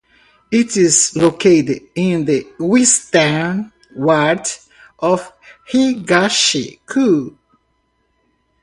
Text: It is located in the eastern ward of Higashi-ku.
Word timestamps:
It 0.51 0.77
is 0.77 1.15
located 1.15 1.83
in 1.93 2.25
the 2.25 2.47
eastern 2.59 3.71
ward 3.95 4.47
of 4.97 5.31
Higashi-ku. 5.71 7.37